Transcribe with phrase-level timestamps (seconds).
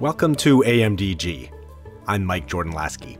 [0.00, 1.50] Welcome to AMDG.
[2.06, 3.18] I'm Mike Jordan Laskey.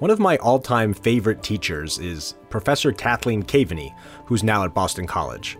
[0.00, 3.94] One of my all time favorite teachers is Professor Cathleen Kaveny,
[4.26, 5.56] who's now at Boston College.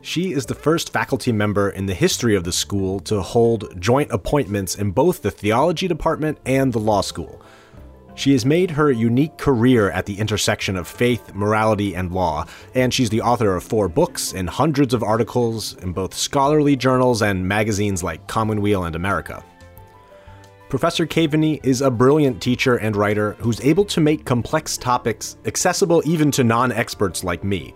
[0.00, 4.12] She is the first faculty member in the history of the school to hold joint
[4.12, 7.42] appointments in both the theology department and the law school.
[8.14, 12.92] She has made her unique career at the intersection of faith, morality, and law, and
[12.92, 17.48] she's the author of four books and hundreds of articles in both scholarly journals and
[17.48, 19.42] magazines like Commonweal and America.
[20.68, 26.02] Professor Kaveny is a brilliant teacher and writer who's able to make complex topics accessible
[26.06, 27.74] even to non experts like me.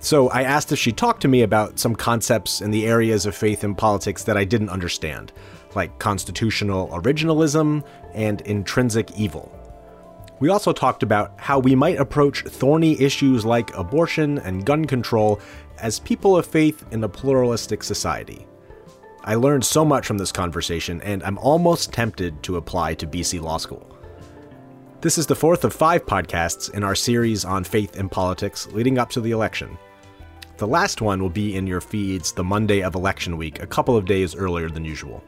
[0.00, 3.34] So I asked if she'd talk to me about some concepts in the areas of
[3.34, 5.32] faith and politics that I didn't understand,
[5.74, 9.57] like constitutional originalism and intrinsic evil.
[10.40, 15.40] We also talked about how we might approach thorny issues like abortion and gun control
[15.78, 18.46] as people of faith in a pluralistic society.
[19.24, 23.40] I learned so much from this conversation, and I'm almost tempted to apply to BC
[23.42, 23.84] Law School.
[25.00, 28.98] This is the fourth of five podcasts in our series on faith and politics leading
[28.98, 29.76] up to the election.
[30.56, 33.96] The last one will be in your feeds the Monday of election week, a couple
[33.96, 35.22] of days earlier than usual.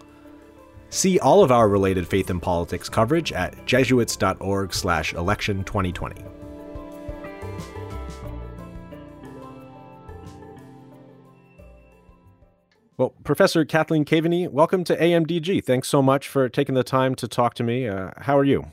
[0.91, 6.24] See all of our related faith and politics coverage at jesuits.org slash election 2020.
[12.96, 15.64] Well, Professor Cathleen Kaveny, welcome to AMDG.
[15.64, 17.88] Thanks so much for taking the time to talk to me.
[17.88, 18.66] Uh, how are you?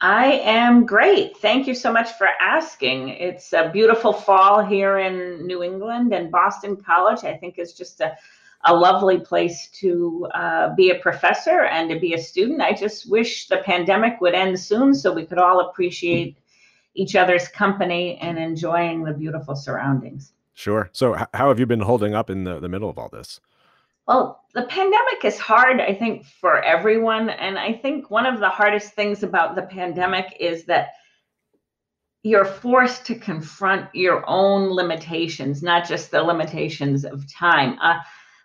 [0.00, 1.36] I am great.
[1.36, 3.10] Thank you so much for asking.
[3.10, 8.00] It's a beautiful fall here in New England, and Boston College, I think, is just
[8.00, 8.16] a,
[8.64, 12.60] a lovely place to uh, be a professor and to be a student.
[12.60, 16.38] I just wish the pandemic would end soon so we could all appreciate
[16.94, 20.32] each other's company and enjoying the beautiful surroundings.
[20.54, 20.90] Sure.
[20.92, 23.40] So, how have you been holding up in the, the middle of all this?
[24.06, 27.30] Well, the pandemic is hard, I think, for everyone.
[27.30, 30.90] And I think one of the hardest things about the pandemic is that
[32.22, 37.78] you're forced to confront your own limitations, not just the limitations of time.
[37.80, 37.98] Uh,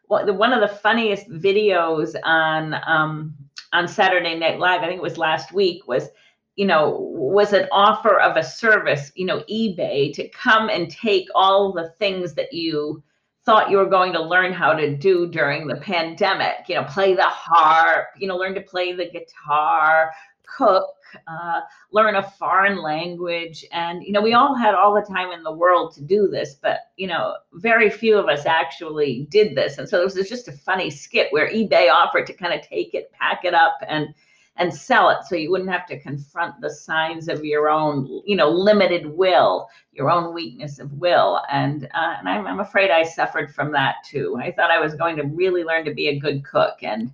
[0.08, 3.36] one of the funniest videos on um,
[3.74, 6.10] on Saturday Night Live, I think it was last week, was
[6.56, 11.28] you know was an offer of a service, you know, eBay to come and take
[11.36, 13.04] all the things that you
[13.46, 16.68] thought you were going to learn how to do during the pandemic.
[16.68, 20.12] You know play the harp you know learn to play the guitar
[20.48, 20.88] cook
[21.28, 23.66] uh, learn a foreign language.
[23.72, 26.56] And you know we all had all the time in the world to do this
[26.56, 29.78] but you know very few of us actually did this.
[29.78, 32.94] And so this was just a funny skit where ebay offered to kind of take
[32.94, 34.14] it pack it up and
[34.60, 35.20] and sell it.
[35.28, 39.70] So you wouldn't have to confront the signs of your own you know limited will
[39.92, 41.42] your own weakness of will.
[41.52, 44.38] And uh, and I'm, I'm afraid i suffered from that too.
[44.40, 47.12] I thought i was going to really learn to be a good cook and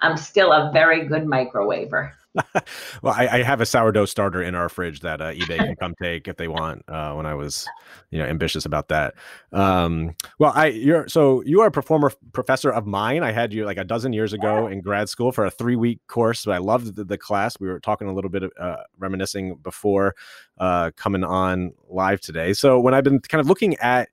[0.00, 2.12] i'm still a very good microwaver
[3.02, 5.94] well, I, I, have a sourdough starter in our fridge that uh, eBay can come
[6.02, 6.82] take if they want.
[6.88, 7.66] Uh, when I was,
[8.10, 9.14] you know, ambitious about that.
[9.52, 13.22] Um, well, I you're so you are a performer professor of mine.
[13.22, 16.00] I had you like a dozen years ago in grad school for a three week
[16.08, 16.44] course.
[16.44, 17.58] but I loved the, the, class.
[17.60, 20.16] We were talking a little bit of uh, reminiscing before
[20.58, 22.52] uh, coming on live today.
[22.52, 24.08] So when I've been kind of looking at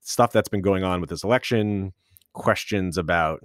[0.00, 1.92] stuff that's been going on with this election,
[2.32, 3.44] questions about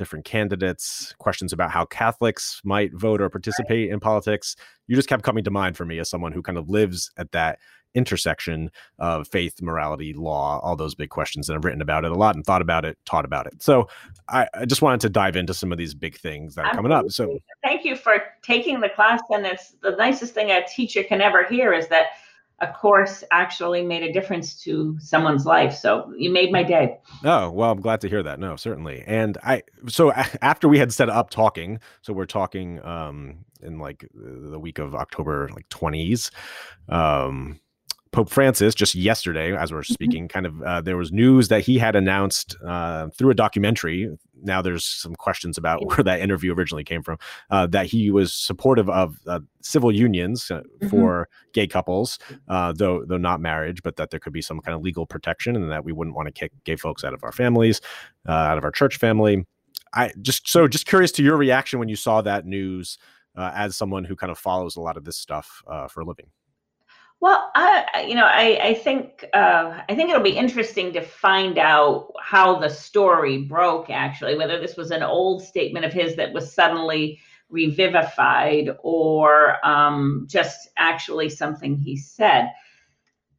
[0.00, 3.92] different candidates, questions about how Catholics might vote or participate right.
[3.92, 4.56] in politics.
[4.86, 7.30] You just kept coming to mind for me as someone who kind of lives at
[7.32, 7.58] that
[7.94, 12.14] intersection of faith, morality, law, all those big questions that I've written about it a
[12.14, 13.62] lot and thought about it, taught about it.
[13.62, 13.88] So
[14.26, 16.92] I, I just wanted to dive into some of these big things that are coming
[16.92, 17.10] up.
[17.10, 19.20] So thank you for taking the class.
[19.28, 22.06] And it's the nicest thing a teacher can ever hear is that
[22.60, 25.74] a course actually made a difference to someone's life.
[25.74, 26.98] So you made my day.
[27.24, 28.38] Oh, well, I'm glad to hear that.
[28.38, 29.02] No, certainly.
[29.06, 30.12] And I, so
[30.42, 34.94] after we had set up talking, so we're talking um, in like the week of
[34.94, 36.30] October, like 20s.
[36.88, 37.60] Um,
[38.12, 39.92] Pope Francis just yesterday, as we're mm-hmm.
[39.92, 44.08] speaking, kind of uh, there was news that he had announced uh, through a documentary.
[44.42, 47.18] Now there's some questions about where that interview originally came from.
[47.50, 50.88] Uh, that he was supportive of uh, civil unions uh, mm-hmm.
[50.88, 52.18] for gay couples,
[52.48, 55.54] uh, though though not marriage, but that there could be some kind of legal protection,
[55.54, 57.80] and that we wouldn't want to kick gay folks out of our families,
[58.26, 59.46] out of our church family.
[59.94, 62.98] I just so just curious to your reaction when you saw that news,
[63.36, 66.26] as someone who kind of follows a lot of this stuff for a living.
[67.20, 71.58] Well, I, you know, I, I think uh, I think it'll be interesting to find
[71.58, 73.90] out how the story broke.
[73.90, 77.20] Actually, whether this was an old statement of his that was suddenly
[77.50, 82.50] revivified, or um, just actually something he said.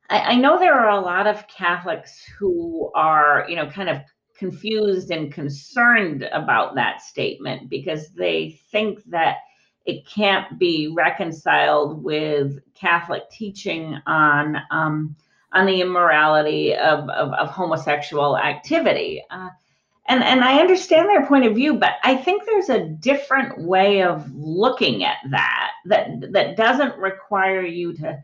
[0.10, 4.02] I, I know there are a lot of Catholics who are, you know, kind of
[4.38, 9.38] confused and concerned about that statement because they think that
[9.86, 15.16] it can't be reconciled with Catholic teaching on um,
[15.54, 19.24] on the immorality of, of, of homosexual activity.
[19.30, 19.50] Uh,
[20.08, 24.04] and and I understand their point of view, but I think there's a different way
[24.04, 28.24] of looking at that that that doesn't require you to,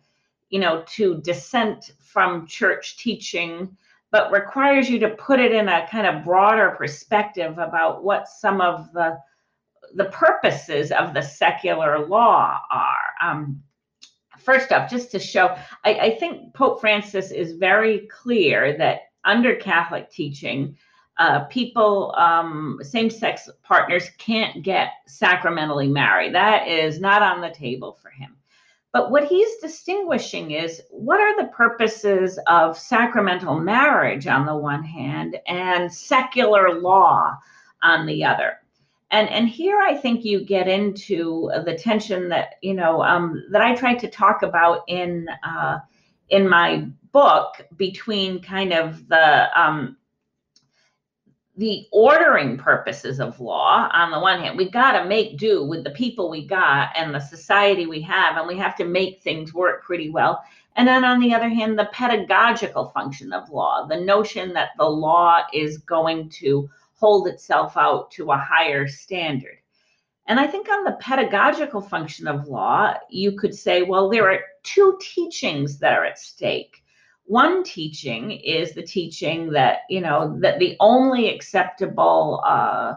[0.50, 3.77] you know, to dissent from church teaching,
[4.12, 8.59] but requires you to put it in a kind of broader perspective about what some
[8.59, 9.18] of the
[9.95, 13.13] the purposes of the secular law are.
[13.21, 13.61] Um,
[14.39, 19.55] first off, just to show, I, I think Pope Francis is very clear that under
[19.55, 20.77] Catholic teaching,
[21.17, 26.35] uh, people, um, same sex partners can't get sacramentally married.
[26.35, 28.37] That is not on the table for him.
[28.93, 34.83] But what he's distinguishing is what are the purposes of sacramental marriage on the one
[34.83, 37.35] hand and secular law
[37.83, 38.57] on the other
[39.12, 43.62] and and here i think you get into the tension that you know um, that
[43.62, 45.80] i tried to talk about in uh,
[46.30, 49.98] in my book between kind of the um,
[51.57, 54.56] the ordering purposes of law on the one hand.
[54.57, 58.38] We've got to make do with the people we got and the society we have
[58.38, 60.44] and we have to make things work pretty well.
[60.75, 64.86] And then on the other hand the pedagogical function of law the notion that the
[64.86, 69.57] law is going to hold itself out to a higher standard.
[70.27, 74.41] And I think on the pedagogical function of law, you could say, well, there are
[74.63, 76.83] two teachings that are at stake.
[77.25, 82.95] One teaching is the teaching that, you know, that the only acceptable uh,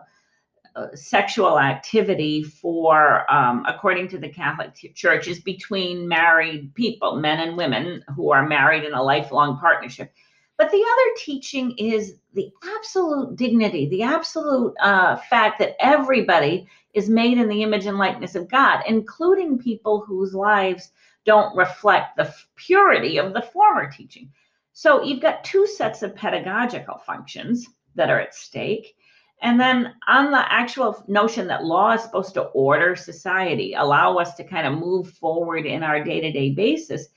[0.76, 7.41] uh sexual activity for, um, according to the Catholic Church, is between married people, men
[7.41, 10.12] and women who are married in a lifelong partnership.
[10.61, 17.09] But the other teaching is the absolute dignity, the absolute uh, fact that everybody is
[17.09, 20.93] made in the image and likeness of God, including people whose lives
[21.25, 24.31] don't reflect the purity of the former teaching.
[24.75, 28.95] So you've got two sets of pedagogical functions that are at stake.
[29.41, 34.35] And then on the actual notion that law is supposed to order society, allow us
[34.35, 37.09] to kind of move forward in our day to day basis,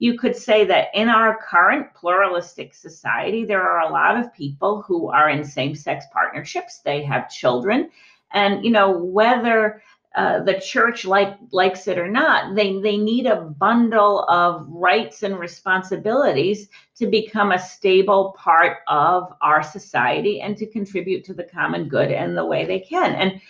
[0.00, 4.82] you could say that in our current pluralistic society, there are a lot of people
[4.82, 7.90] who are in same sex partnerships, they have children.
[8.32, 9.82] And, you know, whether
[10.16, 15.22] uh, the church like likes it or not, they, they need a bundle of rights
[15.22, 21.44] and responsibilities to become a stable part of our society and to contribute to the
[21.44, 23.14] common good in the way they can.
[23.16, 23.40] And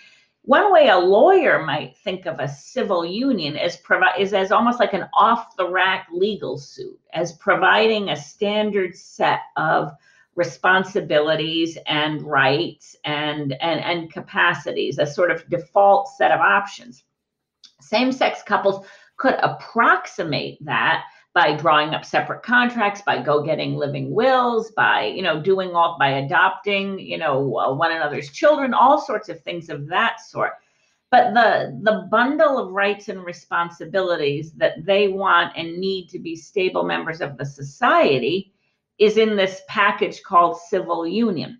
[0.43, 4.79] one way a lawyer might think of a civil union is provide is as almost
[4.79, 9.91] like an off the rack legal suit as providing a standard set of
[10.35, 17.03] responsibilities and rights and and and capacities a sort of default set of options.
[17.79, 18.85] Same sex couples
[19.17, 25.21] could approximate that by drawing up separate contracts, by go getting living wills, by you
[25.21, 29.69] know doing all by adopting you know uh, one another's children, all sorts of things
[29.69, 30.53] of that sort.
[31.09, 36.35] But the the bundle of rights and responsibilities that they want and need to be
[36.35, 38.53] stable members of the society
[38.97, 41.59] is in this package called civil union.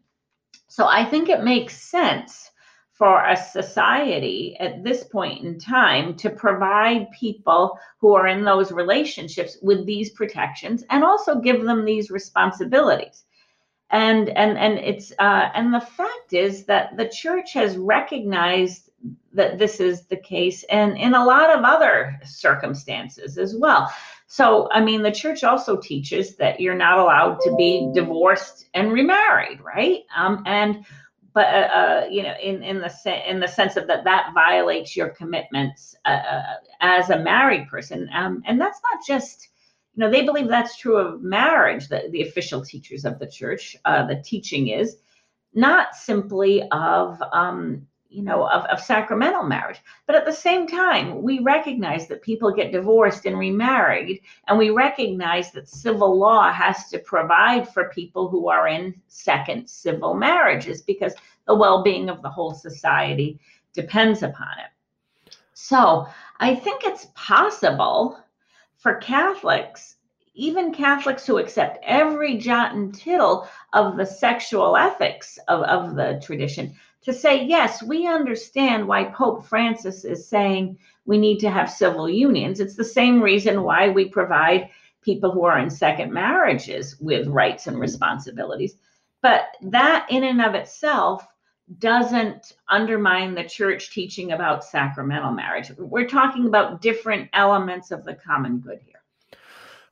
[0.67, 2.50] So I think it makes sense
[2.93, 8.71] for a society at this point in time to provide people who are in those
[8.71, 13.23] relationships with these protections and also give them these responsibilities.
[13.89, 18.89] And and and it's uh, and the fact is that the church has recognized
[19.33, 23.91] that this is the case and in a lot of other circumstances as well.
[24.27, 28.93] So i mean the church also teaches that you're not allowed to be divorced and
[28.93, 30.03] remarried right?
[30.15, 30.85] Um, and
[31.33, 34.31] but uh, uh, you know, in in the se- in the sense of that that
[34.33, 36.43] violates your commitments uh, uh,
[36.81, 39.49] as a married person, um, and that's not just
[39.93, 41.87] you know they believe that's true of marriage.
[41.87, 44.97] The the official teachers of the church, uh, the teaching is
[45.53, 49.79] not simply of um, you know, of, of sacramental marriage.
[50.05, 54.69] But at the same time, we recognize that people get divorced and remarried, and we
[54.69, 60.81] recognize that civil law has to provide for people who are in second civil marriages
[60.81, 61.13] because
[61.47, 63.39] the well being of the whole society
[63.73, 65.31] depends upon it.
[65.53, 66.07] So
[66.39, 68.19] I think it's possible
[68.77, 69.95] for Catholics
[70.33, 76.21] even Catholics who accept every jot and tittle of the sexual ethics of, of the
[76.23, 76.73] tradition
[77.03, 82.07] to say, yes, we understand why Pope Francis is saying we need to have civil
[82.07, 82.59] unions.
[82.59, 84.69] It's the same reason why we provide
[85.01, 88.75] people who are in second marriages with rights and responsibilities.
[89.21, 91.25] But that in and of itself
[91.79, 95.71] doesn't undermine the church teaching about sacramental marriage.
[95.77, 99.00] We're talking about different elements of the common good here.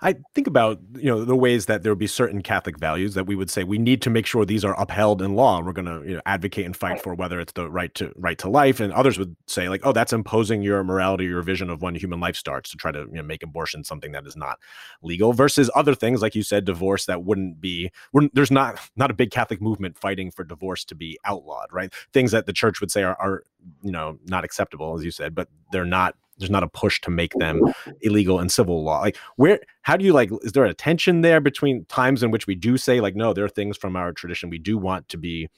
[0.01, 3.25] I think about you know the ways that there would be certain Catholic values that
[3.25, 5.61] we would say we need to make sure these are upheld in law.
[5.61, 7.01] We're going to you know, advocate and fight right.
[7.01, 9.91] for whether it's the right to right to life, and others would say like, oh,
[9.91, 13.15] that's imposing your morality, your vision of when human life starts to try to you
[13.15, 14.57] know, make abortion something that is not
[15.01, 15.33] legal.
[15.33, 17.91] Versus other things like you said, divorce that wouldn't be.
[18.33, 21.93] there's not not a big Catholic movement fighting for divorce to be outlawed, right?
[22.13, 23.43] Things that the church would say are, are
[23.83, 27.11] you know not acceptable, as you said, but they're not there's not a push to
[27.11, 27.61] make them
[28.01, 28.99] illegal in civil law.
[28.99, 32.47] Like where how do you like is there a tension there between times in which
[32.47, 35.17] we do say like no there are things from our tradition we do want to
[35.17, 35.49] be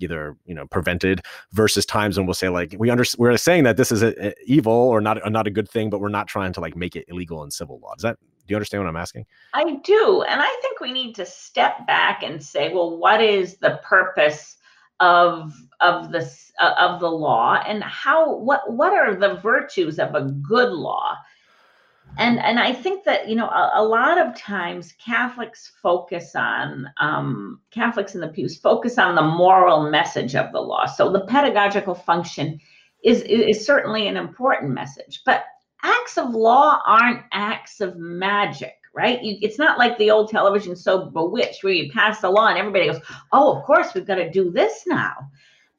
[0.00, 1.20] either you know prevented
[1.52, 4.34] versus times when we'll say like we under we're saying that this is a, a
[4.46, 6.96] evil or not a, not a good thing but we're not trying to like make
[6.96, 7.94] it illegal in civil law.
[7.94, 9.26] Does that do you understand what i'm asking?
[9.54, 13.56] I do and i think we need to step back and say well what is
[13.58, 14.56] the purpose
[15.00, 16.30] of of the
[16.60, 21.16] uh, of the law and how what what are the virtues of a good law?
[22.18, 26.90] And and i think that you know a, a lot of times catholics focus on
[26.98, 30.86] um, catholics in the pews focus on the moral message of the law.
[30.86, 32.58] So the pedagogical function
[33.04, 35.44] is is certainly an important message but
[35.82, 39.22] acts of law aren't acts of magic right?
[39.22, 42.58] You, it's not like the old television so bewitched where you pass the law and
[42.58, 43.00] everybody goes,
[43.32, 45.14] "Oh, of course we've got to do this now."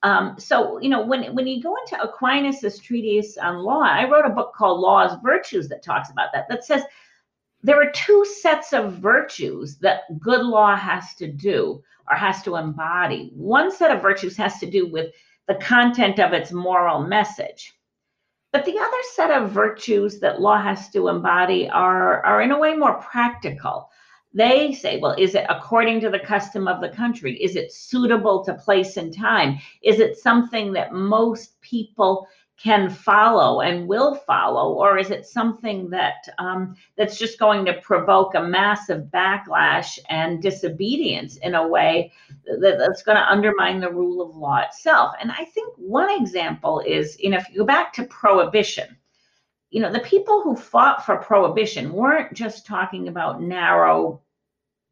[0.03, 4.25] Um, so you know when when you go into Aquinas's treatise on law, I wrote
[4.25, 6.47] a book called Law's Virtues that talks about that.
[6.49, 6.83] That says
[7.63, 12.55] there are two sets of virtues that good law has to do or has to
[12.55, 13.31] embody.
[13.35, 15.13] One set of virtues has to do with
[15.47, 17.73] the content of its moral message.
[18.51, 22.59] But the other set of virtues that law has to embody are, are in a
[22.59, 23.89] way more practical.
[24.33, 27.41] They say, well, is it according to the custom of the country?
[27.41, 29.57] Is it suitable to place and time?
[29.81, 32.27] Is it something that most people
[32.61, 37.73] can follow and will follow, or is it something that um, that's just going to
[37.81, 42.11] provoke a massive backlash and disobedience in a way
[42.45, 45.15] that, that's going to undermine the rule of law itself?
[45.19, 48.95] And I think one example is, you know, if you go back to prohibition,
[49.71, 54.21] you know, the people who fought for prohibition weren't just talking about narrow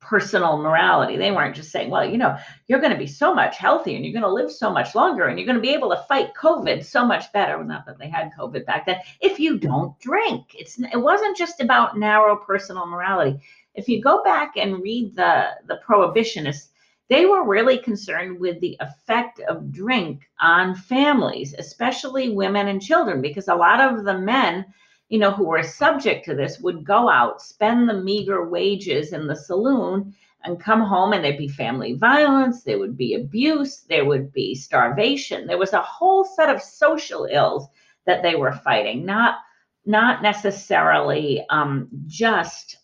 [0.01, 1.17] personal morality.
[1.17, 2.37] They weren't just saying, well, you know,
[2.67, 5.27] you're going to be so much healthier and you're going to live so much longer
[5.27, 7.63] and you're going to be able to fight COVID so much better.
[7.63, 8.99] Not that they had COVID back then.
[9.21, 13.39] If you don't drink, it's it wasn't just about narrow personal morality.
[13.75, 16.69] If you go back and read the the prohibitionists,
[17.09, 23.21] they were really concerned with the effect of drink on families, especially women and children,
[23.21, 24.65] because a lot of the men
[25.09, 29.27] you know, who were subject to this would go out, spend the meager wages in
[29.27, 34.05] the saloon, and come home, and there'd be family violence, there would be abuse, there
[34.05, 35.45] would be starvation.
[35.45, 37.67] There was a whole set of social ills
[38.05, 39.39] that they were fighting, not
[39.85, 42.77] not necessarily um, just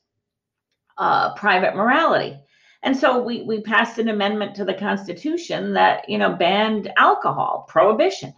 [0.97, 2.37] uh, private morality.
[2.83, 7.65] And so we we passed an amendment to the Constitution that you know banned alcohol,
[7.69, 8.33] prohibition.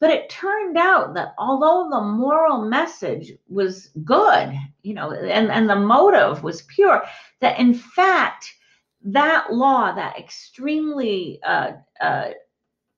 [0.00, 5.68] But it turned out that although the moral message was good, you know, and, and
[5.68, 7.02] the motive was pure,
[7.40, 8.50] that in fact,
[9.04, 12.30] that law, that extremely uh, uh,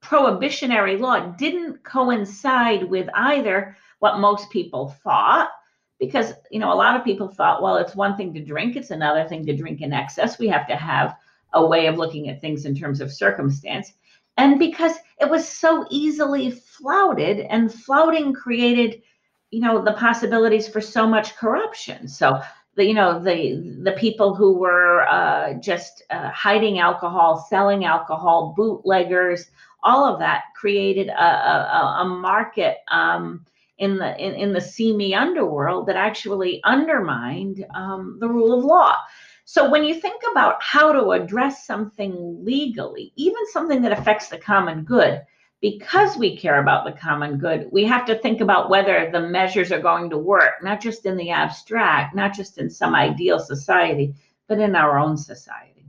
[0.01, 5.51] prohibitionary law, didn't coincide with either what most people thought.
[5.99, 8.91] Because, you know, a lot of people thought, well, it's one thing to drink, it's
[8.91, 10.39] another thing to drink in excess.
[10.39, 11.17] We have to have
[11.53, 13.93] a way of looking at things in terms of circumstance
[14.37, 19.03] and because it was so easily flouted and flouting created
[19.51, 22.09] you know the possibilities for so much corruption.
[22.09, 22.41] So
[22.75, 28.55] the you know the the people who were uh, just uh, hiding alcohol selling alcohol
[28.57, 29.47] bootleggers
[29.85, 33.45] all of that created a, a, a market um,
[33.79, 38.97] in the in, in the seamy underworld that actually undermined um, the rule of law
[39.45, 44.39] so when you think about how to address something legally, even something that affects the
[44.39, 45.23] common good,
[45.61, 49.71] because we care about the common good, we have to think about whether the measures
[49.73, 54.15] are going to work, not just in the abstract, not just in some ideal society,
[54.49, 55.87] but in our own society.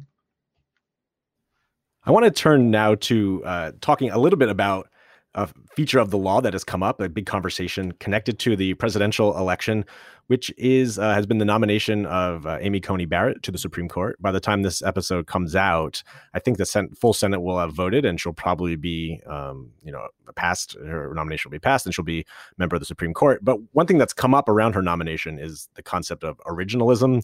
[2.05, 4.89] I want to turn now to uh, talking a little bit about
[5.35, 8.75] a feature of the law that has come up, a big conversation connected to the
[8.75, 9.83] presidential election,
[10.27, 13.89] which is uh, has been the nomination of uh, Amy Coney Barrett to the Supreme
[13.89, 14.21] Court.
[14.21, 17.73] By the time this episode comes out, I think the sen- full Senate will have
[17.73, 20.77] voted, and she'll probably be, um, you know, passed.
[20.79, 22.25] Her nomination will be passed, and she'll be
[22.57, 23.43] member of the Supreme Court.
[23.43, 27.23] But one thing that's come up around her nomination is the concept of originalism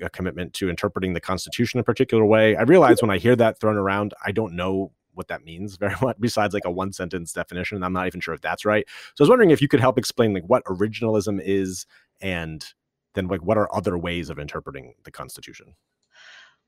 [0.00, 2.56] a commitment to interpreting the Constitution in a particular way.
[2.56, 5.94] I realize when I hear that thrown around, I don't know what that means very
[6.02, 7.82] much besides like a one sentence definition.
[7.82, 8.86] I'm not even sure if that's right.
[9.14, 11.86] So I was wondering if you could help explain like what originalism is
[12.20, 12.64] and
[13.14, 15.74] then like what are other ways of interpreting the Constitution?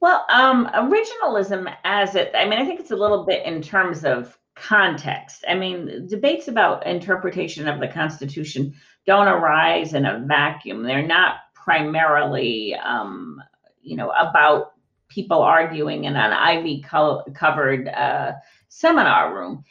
[0.00, 4.04] Well, um, originalism as it, I mean, I think it's a little bit in terms
[4.04, 5.44] of context.
[5.48, 8.74] I mean, debates about interpretation of the Constitution
[9.06, 10.82] don't arise in a vacuum.
[10.82, 13.42] They're not primarily, um,
[13.82, 14.73] you know, about
[15.14, 18.32] people arguing in an ivy co- covered uh,
[18.68, 19.64] seminar room.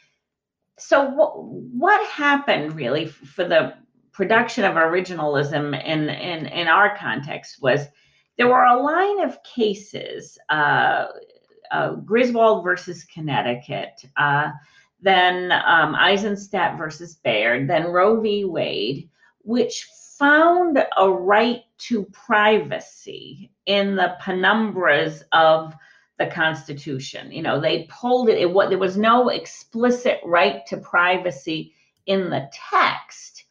[0.78, 3.74] So, wh- what happened really for the
[4.12, 7.86] production of originalism in, in, in our context was
[8.38, 11.06] there were a line of cases, uh,
[11.70, 14.50] uh, Griswold versus Connecticut, uh,
[15.00, 18.44] then um, Eisenstadt versus Baird, then Roe v.
[18.44, 19.10] Wade,
[19.40, 19.86] which
[20.18, 25.74] found a right to privacy in the penumbras of
[26.18, 27.32] the Constitution.
[27.32, 31.72] You know, they pulled it, it what there was no explicit right to privacy
[32.06, 33.44] in the text,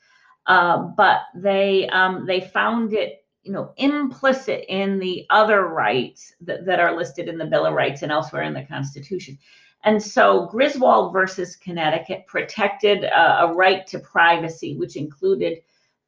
[0.47, 6.65] uh, but they um, they found it you know, implicit in the other rights that,
[6.65, 9.37] that are listed in the Bill of Rights and elsewhere in the Constitution.
[9.83, 15.59] And so Griswold versus Connecticut protected a, a right to privacy, which included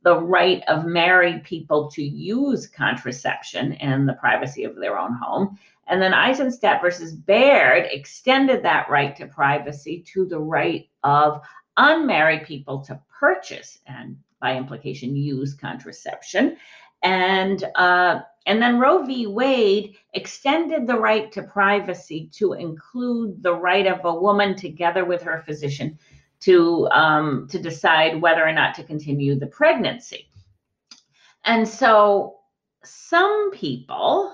[0.06, 5.58] the right of married people to use contraception in the privacy of their own home.
[5.88, 11.42] And then Eisenstadt versus Baird extended that right to privacy to the right of
[11.76, 16.58] unmarried people to purchase and by implication use contraception
[17.06, 19.28] and uh, and then Roe v.
[19.28, 25.22] Wade extended the right to privacy to include the right of a woman, together with
[25.24, 25.98] her physician,
[26.42, 30.28] to um, to decide whether or not to continue the pregnancy.
[31.46, 32.38] And so
[32.84, 34.34] some people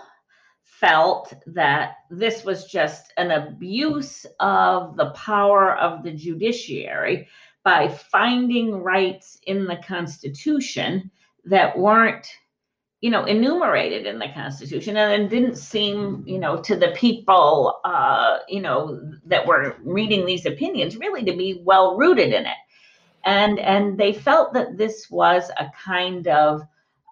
[0.63, 7.27] felt that this was just an abuse of the power of the judiciary
[7.64, 11.11] by finding rights in the Constitution
[11.46, 12.27] that weren't
[13.01, 17.79] you know, enumerated in the Constitution, and it didn't seem, you know, to the people,
[17.83, 22.57] uh, you know, that were reading these opinions really to be well rooted in it,
[23.25, 26.61] and and they felt that this was a kind of,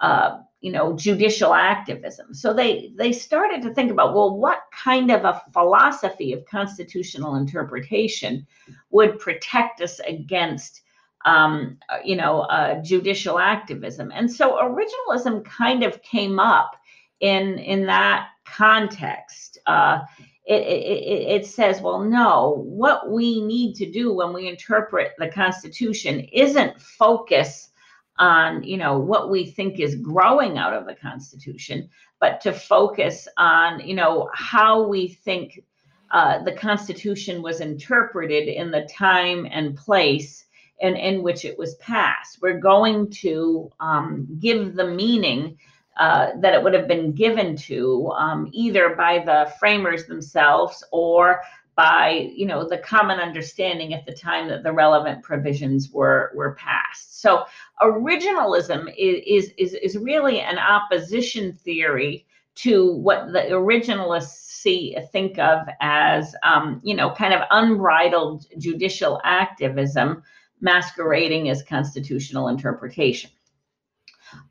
[0.02, 2.36] uh, you know, judicial activism.
[2.36, 7.36] So they they started to think about, well, what kind of a philosophy of constitutional
[7.36, 8.46] interpretation
[8.92, 10.82] would protect us against
[11.26, 14.12] um, uh, you know, uh, judicial activism.
[14.14, 16.76] And so originalism kind of came up
[17.20, 19.58] in in that context.
[19.66, 20.00] Uh,
[20.46, 25.30] it, it, it says, well, no, what we need to do when we interpret the
[25.30, 27.70] Constitution isn't focus
[28.18, 31.88] on, you know, what we think is growing out of the Constitution,
[32.20, 35.64] but to focus on, you know, how we think
[36.12, 40.46] uh, the Constitution was interpreted in the time and place
[40.80, 42.40] in, in which it was passed.
[42.42, 45.58] We're going to um, give the meaning
[45.98, 51.42] uh, that it would have been given to um, either by the framers themselves or
[51.76, 56.56] by you know the common understanding at the time that the relevant provisions were were
[56.56, 57.22] passed.
[57.22, 57.46] So
[57.82, 65.40] originalism is is is, is really an opposition theory to what the originalists see think
[65.40, 70.24] of as um, you know kind of unbridled judicial activism
[70.62, 73.32] masquerading as constitutional interpretation.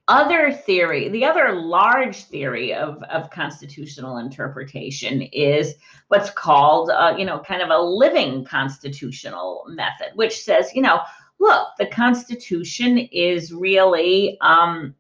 [0.09, 5.75] Other theory, the other large theory of, of constitutional interpretation is
[6.09, 11.01] what's called, uh, you know, kind of a living constitutional method, which says, you know,
[11.39, 14.95] look, the Constitution is really um,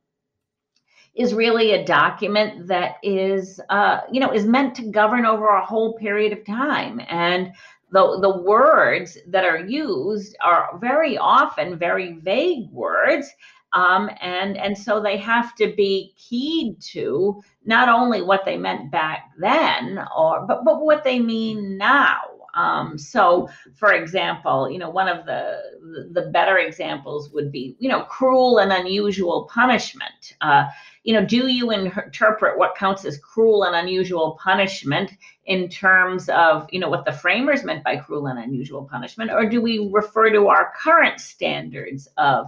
[1.14, 5.64] is really a document that is, uh, you know, is meant to govern over a
[5.64, 7.52] whole period of time, and
[7.90, 13.28] the, the words that are used are very often very vague words.
[13.72, 18.90] Um, and, and so they have to be keyed to not only what they meant
[18.90, 22.20] back then, or but, but what they mean now.
[22.54, 25.60] Um, so, for example, you know, one of the
[26.12, 30.36] the better examples would be, you know, cruel and unusual punishment.
[30.40, 30.66] Uh,
[31.04, 35.12] you know, do you interpret what counts as cruel and unusual punishment
[35.46, 39.48] in terms of, you know, what the framers meant by cruel and unusual punishment, or
[39.48, 42.46] do we refer to our current standards of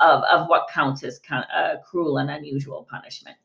[0.00, 3.36] of, of what counts as uh, cruel and unusual punishment?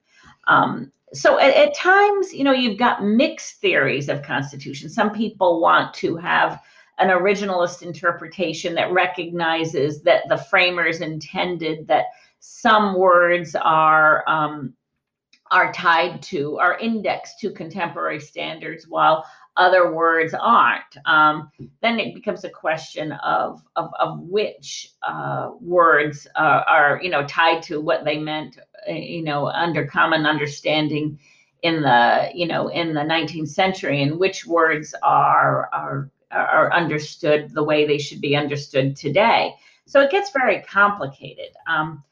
[0.48, 4.90] Um, so at, at, times, you know, you've got mixed theories of constitution.
[4.90, 6.62] Some people want to have
[7.00, 12.06] an originalist interpretation that recognizes that the framers intended that
[12.40, 14.74] some words are um,
[15.52, 19.24] are tied to, are indexed to contemporary standards, while
[19.56, 20.98] other words aren't.
[21.06, 27.10] Um, then it becomes a question of of, of which uh, words uh, are you
[27.10, 28.58] know tied to what they meant,
[28.90, 31.20] uh, you know, under common understanding
[31.62, 37.52] in the you know in the 19th century, and which words are are are understood
[37.54, 39.54] the way they should be understood today.
[39.86, 41.50] So it gets very complicated.
[41.68, 42.04] Um,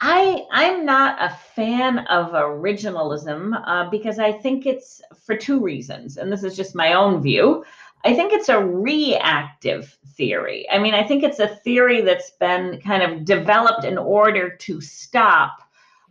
[0.00, 6.16] I I'm not a fan of originalism uh, because I think it's for two reasons,
[6.16, 7.64] and this is just my own view.
[8.04, 10.66] I think it's a reactive theory.
[10.70, 14.80] I mean, I think it's a theory that's been kind of developed in order to
[14.80, 15.62] stop,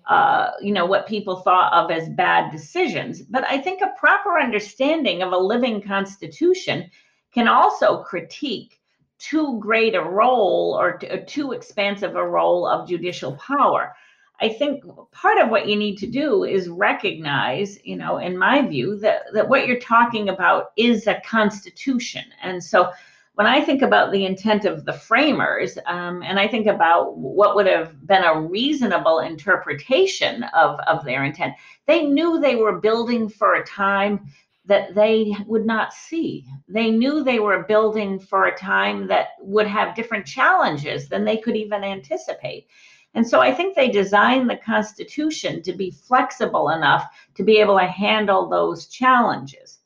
[0.09, 3.21] uh, you know, what people thought of as bad decisions.
[3.21, 6.89] But I think a proper understanding of a living constitution
[7.33, 8.76] can also critique
[9.19, 13.93] too great a role or t- too expansive a role of judicial power.
[14.39, 18.61] I think part of what you need to do is recognize, you know, in my
[18.61, 22.23] view, that, that what you're talking about is a constitution.
[22.43, 22.91] And so
[23.33, 27.55] when I think about the intent of the framers, um, and I think about what
[27.55, 31.53] would have been a reasonable interpretation of, of their intent,
[31.85, 34.27] they knew they were building for a time
[34.67, 36.45] that they would not see.
[36.67, 41.37] They knew they were building for a time that would have different challenges than they
[41.37, 42.67] could even anticipate.
[43.13, 47.79] And so I think they designed the Constitution to be flexible enough to be able
[47.79, 49.79] to handle those challenges.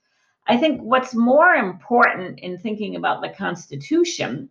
[0.47, 4.49] I think what's more important in thinking about the Constitution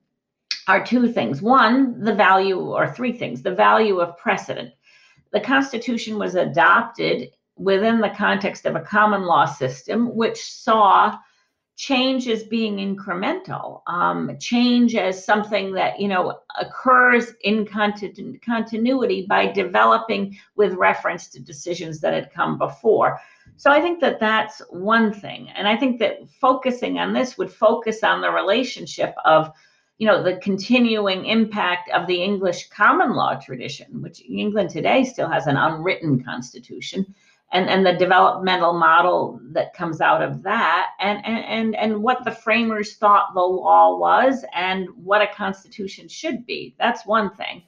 [0.69, 1.43] are two things.
[1.43, 4.73] One, the value, or three things the value of precedent.
[5.33, 7.31] The Constitution was adopted
[7.61, 11.17] within the context of a common law system, which saw
[11.77, 19.27] change as being incremental, um, change as something that you know occurs in continu- continuity
[19.29, 23.21] by developing with reference to decisions that had come before.
[23.57, 27.53] So I think that that's one thing, and I think that focusing on this would
[27.53, 29.51] focus on the relationship of
[29.99, 35.29] you know the continuing impact of the English common law tradition, which England today still
[35.29, 37.15] has an unwritten constitution
[37.53, 42.25] and and the developmental model that comes out of that and and and, and what
[42.25, 46.75] the framers thought the law was and what a constitution should be.
[46.79, 47.63] That's one thing.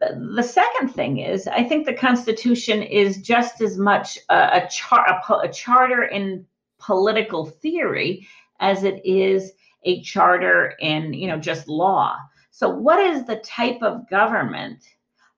[0.00, 4.68] The, the second thing is i think the constitution is just as much a, a,
[4.68, 6.44] char, a, a charter in
[6.80, 8.26] political theory
[8.58, 9.52] as it is
[9.84, 12.16] a charter in you know just law.
[12.50, 14.84] So what is the type of government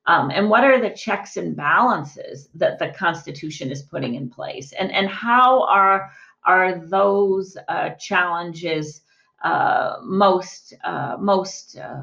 [0.06, 4.72] um, and what are the checks and balances that the Constitution is putting in place,
[4.72, 6.10] and and how are
[6.44, 9.00] are those uh, challenges
[9.42, 12.02] uh, most uh, most uh,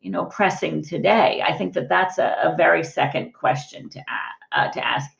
[0.00, 1.42] you know pressing today?
[1.46, 4.00] I think that that's a, a very second question to
[4.52, 5.10] uh, to ask,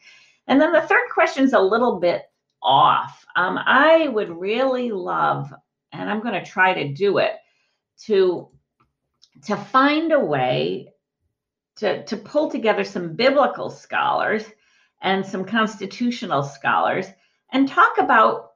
[0.46, 2.22] and then the third question is a little bit
[2.62, 3.26] off.
[3.37, 5.52] Um, I would really love,
[5.92, 7.32] and I'm going to try to do it,
[8.06, 8.48] to
[9.44, 10.93] to find a way
[11.76, 14.44] to, to pull together some biblical scholars
[15.02, 17.06] and some constitutional scholars
[17.52, 18.52] and talk about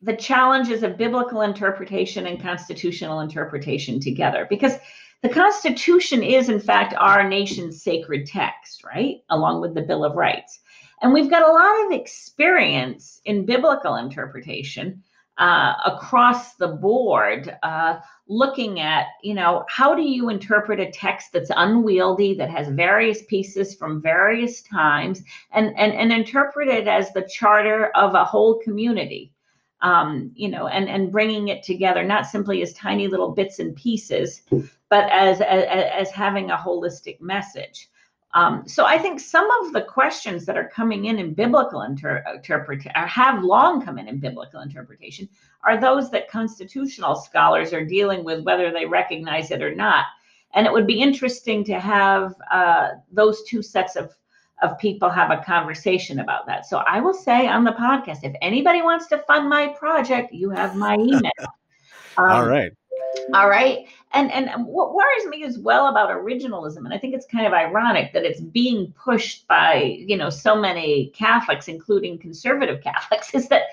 [0.00, 4.46] the challenges of biblical interpretation and constitutional interpretation together.
[4.48, 4.74] Because
[5.22, 9.16] the constitution is in fact our nation's sacred text right?
[9.30, 10.60] Along with the bill of rights.
[11.00, 15.02] And we've got a lot of experience in biblical interpretation
[15.38, 21.32] uh, across the board, uh, looking at, you know, how do you interpret a text
[21.32, 27.10] that's unwieldy, that has various pieces from various times, and, and, and interpret it as
[27.12, 29.32] the charter of a whole community,
[29.80, 33.74] um, you know, and, and bringing it together, not simply as tiny little bits and
[33.76, 34.42] pieces,
[34.90, 37.88] but as, as, as having a holistic message.
[38.34, 42.22] Um, so I think some of the questions that are coming in in biblical inter-
[42.34, 45.28] interpretation, or have long come in in biblical interpretation,
[45.64, 50.06] are those that constitutional scholars are dealing with, whether they recognize it or not.
[50.54, 54.14] And it would be interesting to have uh, those two sets of
[54.62, 56.66] of people have a conversation about that.
[56.66, 60.50] So I will say on the podcast, if anybody wants to fund my project, you
[60.50, 61.32] have my email.
[62.16, 62.72] Um, All right.
[63.34, 63.86] All right.
[64.12, 67.52] And and what worries me as well about originalism, and I think it's kind of
[67.52, 73.48] ironic that it's being pushed by, you know, so many Catholics, including conservative Catholics, is
[73.48, 73.64] that,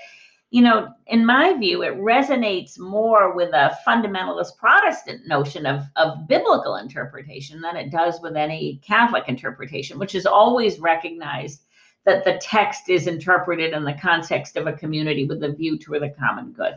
[0.52, 6.28] you know, in my view, it resonates more with a fundamentalist Protestant notion of, of
[6.28, 11.62] biblical interpretation than it does with any Catholic interpretation, which is always recognized
[12.06, 16.04] that the text is interpreted in the context of a community with a view toward
[16.04, 16.74] the common good.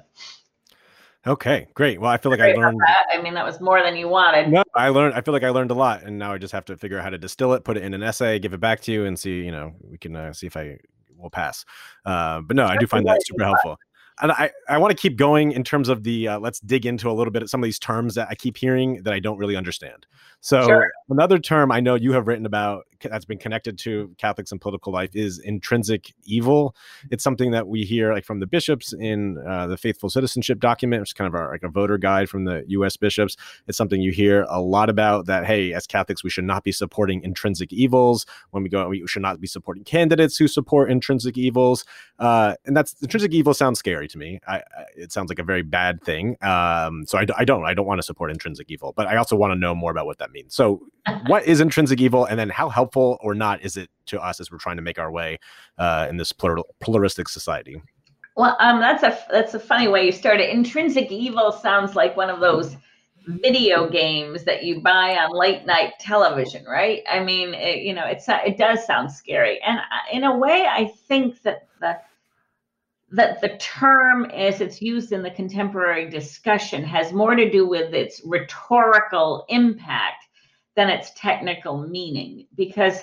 [1.26, 2.00] Okay, great.
[2.00, 2.80] Well, I feel like I learned.
[3.12, 4.50] I mean, that was more than you wanted.
[4.50, 5.14] No, I learned.
[5.14, 7.04] I feel like I learned a lot, and now I just have to figure out
[7.04, 9.18] how to distill it, put it in an essay, give it back to you, and
[9.18, 9.42] see.
[9.42, 10.78] You know, we can uh, see if I
[11.16, 11.64] will pass.
[12.04, 13.78] Uh, but no, I do find that super helpful
[14.20, 17.10] and I, I want to keep going in terms of the uh, let's dig into
[17.10, 19.38] a little bit of some of these terms that I keep hearing that I don't
[19.38, 20.06] really understand.
[20.40, 20.90] So sure.
[21.08, 24.92] another term I know you have written about that's been connected to Catholics and political
[24.92, 26.74] life is intrinsic evil.
[27.10, 31.00] It's something that we hear like from the bishops in uh, the Faithful Citizenship document,
[31.00, 32.96] which is kind of our, like a voter guide from the U.S.
[32.96, 33.36] bishops.
[33.66, 35.46] It's something you hear a lot about that.
[35.46, 38.88] Hey, as Catholics, we should not be supporting intrinsic evils when we go.
[38.88, 41.84] We should not be supporting candidates who support intrinsic evils.
[42.18, 44.40] Uh, and that's intrinsic evil sounds scary to me.
[44.46, 44.62] I, I,
[44.96, 46.36] it sounds like a very bad thing.
[46.42, 47.64] Um, so I, I don't.
[47.64, 50.06] I don't want to support intrinsic evil, but I also want to know more about
[50.06, 50.54] what that means.
[50.54, 50.86] So,
[51.26, 54.50] what is intrinsic evil, and then how helpful or not is it to us as
[54.50, 55.38] we're trying to make our way
[55.78, 57.80] uh, in this plural, pluralistic society?
[58.36, 60.50] Well, um, that's a that's a funny way you started.
[60.50, 62.76] Intrinsic evil sounds like one of those
[63.26, 67.02] video games that you buy on late night television, right?
[67.10, 69.80] I mean, it, you know, it's it does sound scary, and
[70.12, 71.98] in a way, I think that the
[73.10, 77.94] that the term as it's used in the contemporary discussion has more to do with
[77.94, 80.26] its rhetorical impact
[80.76, 82.46] than its technical meaning.
[82.54, 83.00] Because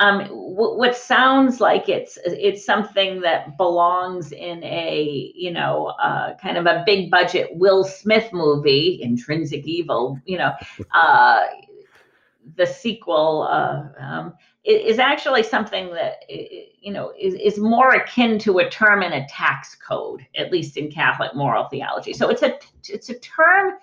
[0.00, 6.34] um, w- what sounds like it's it's something that belongs in a you know uh,
[6.38, 10.52] kind of a big budget Will Smith movie, Intrinsic Evil, you know,
[10.94, 11.42] uh,
[12.56, 18.58] the sequel uh, um, is actually something that you know is, is more akin to
[18.58, 22.12] a term in a tax code, at least in Catholic moral theology.
[22.12, 23.74] So it's a it's a term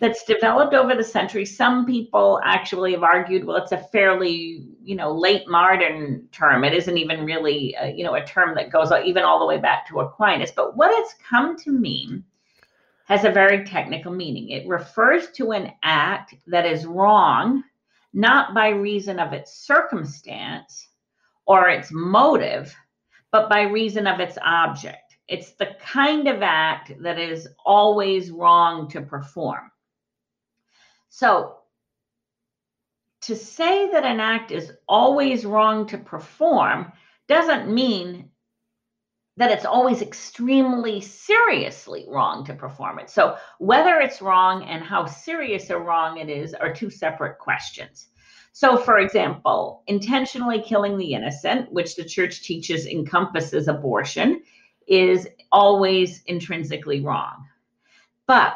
[0.00, 1.56] that's developed over the centuries.
[1.56, 6.62] Some people actually have argued, well, it's a fairly you know late modern term.
[6.62, 9.58] It isn't even really a, you know a term that goes even all the way
[9.58, 10.52] back to Aquinas.
[10.54, 12.22] But what it's come to mean
[13.06, 14.50] has a very technical meaning.
[14.50, 17.64] It refers to an act that is wrong
[18.12, 20.88] not by reason of its circumstance
[21.46, 22.74] or its motive,
[23.30, 25.16] but by reason of its object.
[25.28, 29.70] It's the kind of act that is always wrong to perform.
[31.08, 31.56] So,
[33.22, 36.92] to say that an act is always wrong to perform
[37.28, 38.31] doesn't mean
[39.36, 43.08] that it's always extremely seriously wrong to perform it.
[43.08, 48.08] So, whether it's wrong and how serious a wrong it is are two separate questions.
[48.52, 54.42] So, for example, intentionally killing the innocent, which the church teaches encompasses abortion,
[54.86, 57.46] is always intrinsically wrong.
[58.26, 58.54] But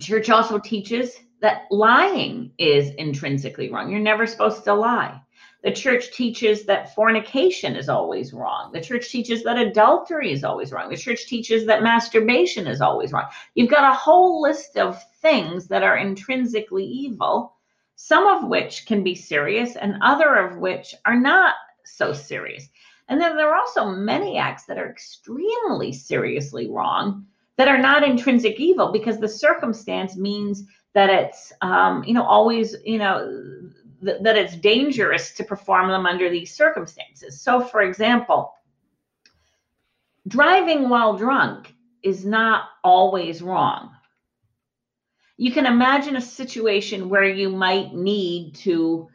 [0.00, 3.90] church also teaches that lying is intrinsically wrong.
[3.90, 5.20] You're never supposed to lie.
[5.64, 8.70] The church teaches that fornication is always wrong.
[8.72, 10.88] The church teaches that adultery is always wrong.
[10.88, 13.26] The church teaches that masturbation is always wrong.
[13.54, 17.56] You've got a whole list of things that are intrinsically evil,
[17.96, 22.68] some of which can be serious and other of which are not so serious.
[23.08, 28.04] And then there are also many acts that are extremely seriously wrong that are not
[28.04, 33.70] intrinsic evil because the circumstance means that it's um, you know always you know
[34.04, 37.40] th- that it's dangerous to perform them under these circumstances.
[37.40, 38.54] So, for example,
[40.26, 43.90] driving while drunk is not always wrong.
[45.36, 49.08] You can imagine a situation where you might need to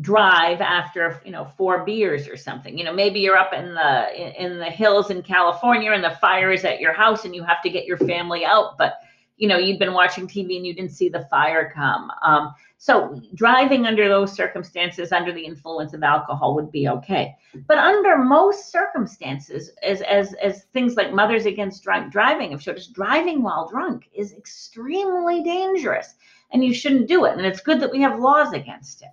[0.00, 4.42] drive after you know four beers or something you know maybe you're up in the
[4.42, 7.62] in the hills in california and the fire is at your house and you have
[7.62, 8.94] to get your family out but
[9.36, 13.18] you know you'd been watching tv and you didn't see the fire come um, so
[13.32, 17.34] driving under those circumstances under the influence of alcohol would be okay.
[17.66, 22.76] But under most circumstances, as as as things like Mothers Against Drunk Driving have showed
[22.76, 26.16] us, driving while drunk is extremely dangerous,
[26.52, 27.38] and you shouldn't do it.
[27.38, 29.12] And it's good that we have laws against it.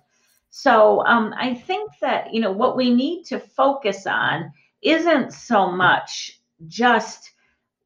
[0.50, 5.72] So um, I think that you know what we need to focus on isn't so
[5.72, 7.31] much just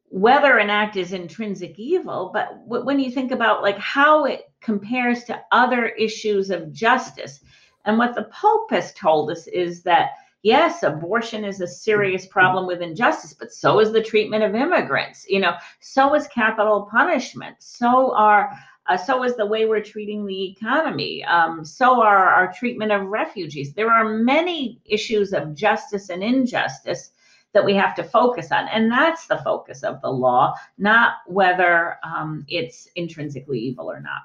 [0.09, 5.25] whether an act is intrinsic evil, but when you think about like how it compares
[5.25, 7.41] to other issues of justice,
[7.85, 10.11] and what the Pope has told us is that
[10.43, 15.27] yes, abortion is a serious problem with injustice, but so is the treatment of immigrants.
[15.29, 17.57] You know, so is capital punishment.
[17.59, 18.57] So are
[18.89, 21.25] uh, so is the way we're treating the economy.
[21.25, 23.73] Um, so are our treatment of refugees.
[23.73, 27.11] There are many issues of justice and injustice
[27.57, 28.69] that we have to focus on.
[28.69, 34.25] And that's the focus of the law, not whether um, it's intrinsically evil or not.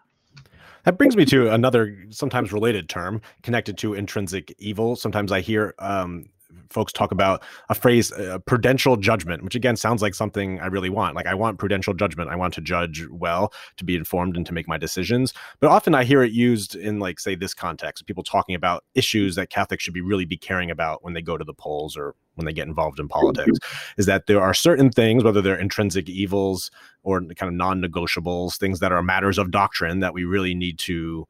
[0.83, 4.97] That brings me to another sometimes related term connected to intrinsic evil.
[4.97, 6.25] Sometimes I hear um,
[6.69, 10.89] folks talk about a phrase, uh, prudential judgment, which again sounds like something I really
[10.89, 11.15] want.
[11.15, 12.29] Like I want prudential judgment.
[12.29, 15.33] I want to judge well, to be informed, and to make my decisions.
[15.59, 19.35] But often I hear it used in like say this context, people talking about issues
[19.35, 22.15] that Catholics should be really be caring about when they go to the polls or
[22.35, 23.59] when they get involved in politics.
[23.97, 26.71] Is that there are certain things, whether they're intrinsic evils
[27.03, 31.27] or kind of non-negotiables, things that are matters of doctrine that we really need to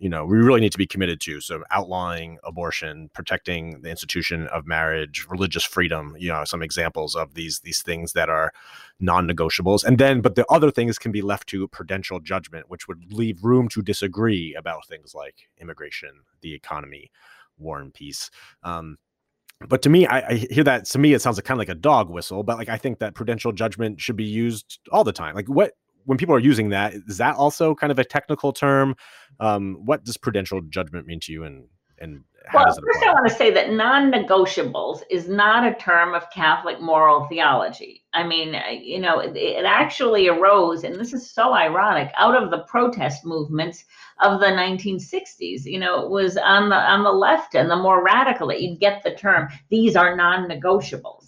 [0.00, 4.48] you know we really need to be committed to so outlawing abortion protecting the institution
[4.48, 8.50] of marriage religious freedom you know some examples of these these things that are
[8.98, 13.12] non-negotiables and then but the other things can be left to prudential judgment which would
[13.12, 16.10] leave room to disagree about things like immigration
[16.40, 17.10] the economy
[17.58, 18.30] war and peace
[18.62, 18.96] um,
[19.68, 20.86] but to me, I, I, hear that.
[20.86, 22.42] To me, it sounds like kind of like a dog whistle.
[22.42, 25.34] But like, I think that prudential judgment should be used all the time.
[25.34, 25.72] Like, what
[26.10, 28.96] when people are using that, is that also kind of a technical term?
[29.38, 31.68] Um, what does prudential judgment mean to you, and
[32.00, 36.80] and well, first I want to say that non-negotiables is not a term of Catholic
[36.80, 38.02] moral theology.
[38.12, 42.34] I mean, uh, you know, it, it actually arose, and this is so ironic, out
[42.34, 43.84] of the protest movements
[44.20, 45.64] of the 1960s.
[45.64, 48.80] You know, it was on the on the left and the more radical that you'd
[48.80, 49.48] get the term.
[49.68, 51.19] These are non-negotiables.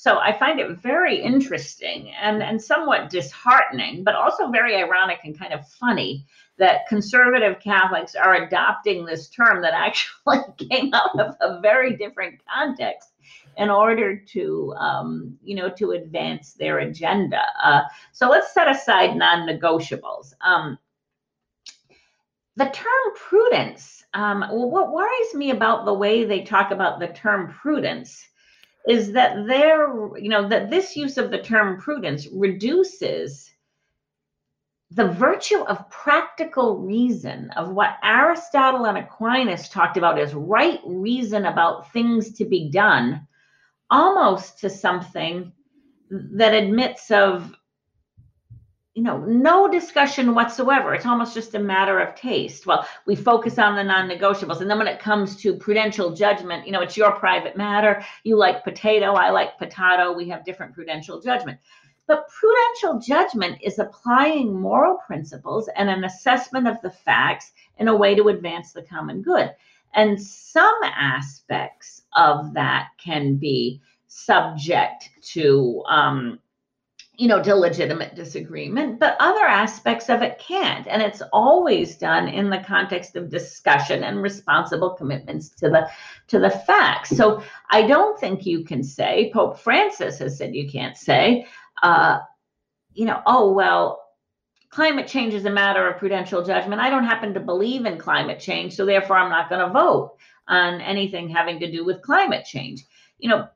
[0.00, 5.38] So I find it very interesting and, and somewhat disheartening, but also very ironic and
[5.38, 6.24] kind of funny
[6.56, 10.38] that conservative Catholics are adopting this term that actually
[10.70, 13.10] came out of a very different context
[13.58, 17.42] in order to, um, you know, to advance their agenda.
[17.62, 17.82] Uh,
[18.12, 20.32] so let's set aside non-negotiables.
[20.40, 20.78] Um,
[22.56, 24.02] the term prudence.
[24.14, 28.29] Um, well, what worries me about the way they talk about the term prudence
[28.88, 29.88] is that there,
[30.18, 33.50] you know, that this use of the term prudence reduces
[34.92, 41.46] the virtue of practical reason of what Aristotle and Aquinas talked about as right reason
[41.46, 43.26] about things to be done
[43.90, 45.52] almost to something
[46.10, 47.54] that admits of
[48.94, 50.94] you know, no discussion whatsoever.
[50.94, 52.66] It's almost just a matter of taste.
[52.66, 54.60] Well, we focus on the non negotiables.
[54.60, 58.04] And then when it comes to prudential judgment, you know, it's your private matter.
[58.24, 60.12] You like potato, I like potato.
[60.12, 61.60] We have different prudential judgment.
[62.08, 67.96] But prudential judgment is applying moral principles and an assessment of the facts in a
[67.96, 69.54] way to advance the common good.
[69.94, 76.40] And some aspects of that can be subject to, um,
[77.20, 80.86] you know, to legitimate disagreement, but other aspects of it can't.
[80.86, 85.86] And it's always done in the context of discussion and responsible commitments to the
[86.28, 87.10] to the facts.
[87.10, 91.46] So I don't think you can say, Pope Francis has said you can't say,
[91.82, 92.20] uh,
[92.94, 94.02] you know, oh well,
[94.70, 96.80] climate change is a matter of prudential judgment.
[96.80, 100.16] I don't happen to believe in climate change, so therefore I'm not going to vote
[100.48, 102.82] on anything having to do with climate change.
[103.18, 103.48] You know,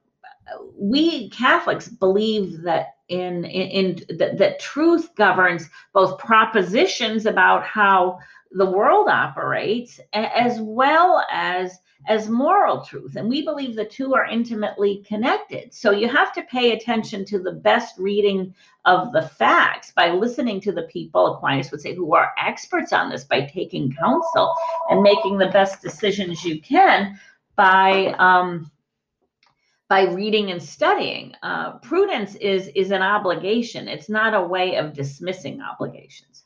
[0.79, 8.19] we Catholics believe that in in, in that, that truth governs both propositions about how
[8.53, 13.17] the world operates as well as as moral truth.
[13.17, 15.73] And we believe the two are intimately connected.
[15.73, 19.91] So you have to pay attention to the best reading of the facts.
[19.93, 23.95] By listening to the people aquinas would say who are experts on this by taking
[23.95, 24.55] counsel
[24.91, 27.19] and making the best decisions you can
[27.57, 28.71] by um,
[29.95, 31.33] by reading and studying.
[31.45, 33.87] Uh, prudence is is an obligation.
[33.87, 36.43] It's not a way of dismissing obligations.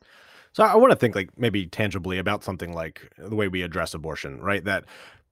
[0.53, 3.95] So I want to think like maybe tangibly about something like the way we address
[3.95, 4.63] abortion, right?
[4.65, 4.85] That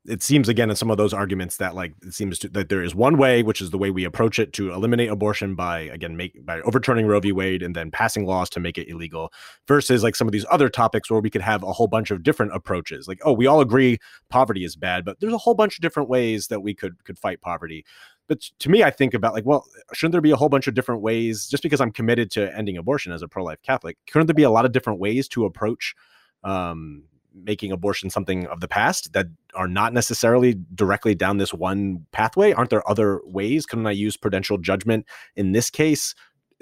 [0.08, 2.82] it seems again in some of those arguments that like it seems to, that there
[2.82, 6.16] is one way, which is the way we approach it to eliminate abortion by again
[6.16, 7.32] make by overturning Roe v.
[7.32, 9.32] Wade and then passing laws to make it illegal,
[9.68, 12.22] versus like some of these other topics where we could have a whole bunch of
[12.22, 13.08] different approaches.
[13.08, 13.98] Like, oh, we all agree
[14.30, 17.18] poverty is bad, but there's a whole bunch of different ways that we could could
[17.18, 17.84] fight poverty.
[18.28, 20.74] But to me, I think about like, well, shouldn't there be a whole bunch of
[20.74, 21.46] different ways?
[21.46, 24.50] Just because I'm committed to ending abortion as a pro-life Catholic, couldn't there be a
[24.50, 25.94] lot of different ways to approach
[26.42, 27.04] um,
[27.44, 32.52] making abortion something of the past that are not necessarily directly down this one pathway?
[32.52, 33.66] Aren't there other ways?
[33.66, 36.14] Couldn't I use prudential judgment in this case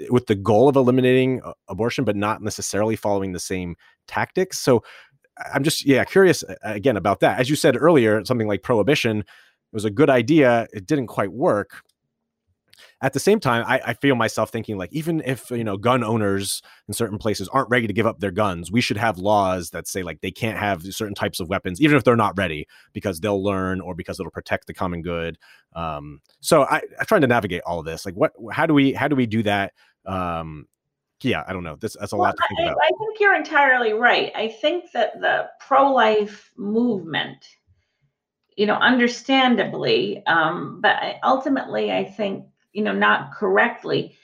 [0.09, 3.75] with the goal of eliminating uh, abortion, but not necessarily following the same
[4.07, 4.59] tactics?
[4.59, 4.83] So
[5.53, 7.39] I'm just, yeah, curious again about that.
[7.39, 9.23] As you said earlier, something like prohibition
[9.71, 10.67] was a good idea.
[10.73, 11.81] It didn't quite work
[13.05, 16.03] at the same time, I, I, feel myself thinking like even if you know gun
[16.03, 19.69] owners in certain places aren't ready to give up their guns, we should have laws
[19.69, 22.67] that say like they can't have certain types of weapons, even if they're not ready,
[22.93, 25.37] because they'll learn or because it'll protect the common good.
[25.75, 28.07] Um, so I, I'm trying to navigate all of this.
[28.07, 28.33] Like what?
[28.51, 28.93] How do we?
[28.93, 29.73] How do we do that?
[30.07, 30.65] Um,
[31.21, 31.75] yeah, I don't know.
[31.75, 32.77] This, that's a well, lot to think I, about.
[32.81, 34.31] I think you're entirely right.
[34.35, 37.45] I think that the pro-life movement
[38.55, 42.45] you know, understandably, um, but ultimately, I think,
[42.75, 44.15] you know, not correctly,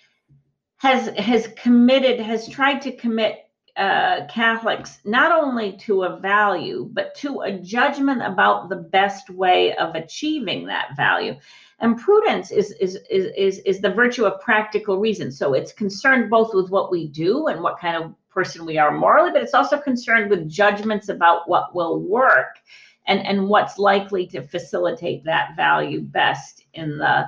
[0.77, 3.45] has has committed, has tried to commit
[3.77, 9.73] uh, Catholics not only to a value, but to a judgment about the best way
[9.75, 11.35] of achieving that value.
[11.79, 15.31] And prudence is, is, is, is, is the virtue of practical reason.
[15.31, 18.91] So it's concerned both with what we do and what kind of person we are
[18.91, 22.59] morally, but it's also concerned with judgments about what will work
[23.07, 27.25] and, and what's likely to facilitate that value best in the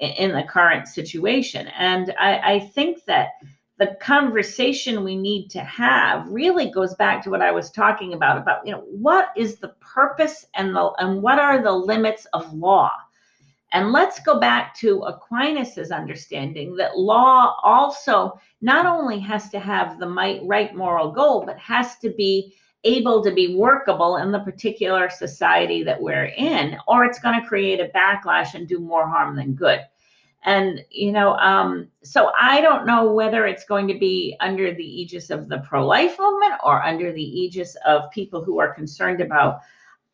[0.00, 1.68] in the current situation.
[1.68, 3.30] And I, I think that
[3.78, 8.36] the conversation we need to have really goes back to what I was talking about
[8.36, 12.52] about you know what is the purpose and the and what are the limits of
[12.52, 12.90] law
[13.72, 19.98] and let's go back to Aquinas's understanding that law also not only has to have
[19.98, 20.08] the
[20.44, 22.54] right moral goal but has to be
[22.84, 27.46] able to be workable in the particular society that we're in or it's going to
[27.46, 29.80] create a backlash and do more harm than good.
[30.44, 34.84] And, you know, um, so I don't know whether it's going to be under the
[34.84, 39.20] aegis of the pro life movement or under the aegis of people who are concerned
[39.20, 39.60] about,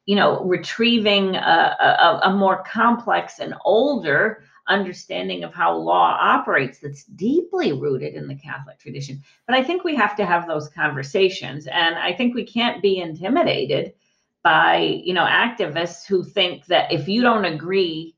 [0.07, 6.79] you know, retrieving a, a, a more complex and older understanding of how law operates
[6.79, 9.23] that's deeply rooted in the Catholic tradition.
[9.47, 11.67] But I think we have to have those conversations.
[11.67, 13.95] And I think we can't be intimidated
[14.43, 18.15] by, you know, activists who think that if you don't agree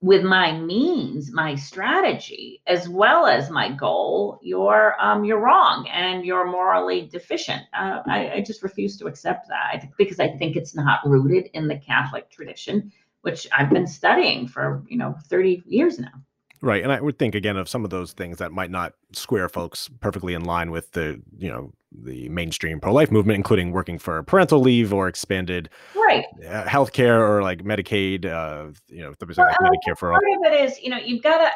[0.00, 6.24] with my means, my strategy, as well as my goal, you're um, you're wrong and
[6.24, 7.62] you're morally deficient.
[7.76, 11.66] Uh, I, I, just refuse to accept that because I think it's not rooted in
[11.66, 12.92] the Catholic tradition,
[13.22, 16.12] which I've been studying for you know 30 years now.
[16.60, 19.48] Right, and I would think again of some of those things that might not square
[19.48, 24.22] folks perfectly in line with the you know the mainstream pro-life movement, including working for
[24.24, 28.26] parental leave or expanded right uh, healthcare or like Medicaid.
[28.26, 30.18] Uh, you know, well, like Medicare for all.
[30.18, 31.50] Part of it is, you know, you've got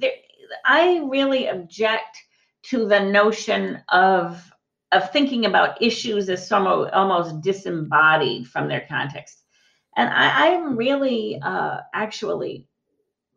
[0.00, 0.10] to.
[0.64, 2.16] I really object
[2.64, 4.50] to the notion of
[4.92, 9.44] of thinking about issues as some almost disembodied from their context,
[9.96, 12.66] and I, I'm really uh, actually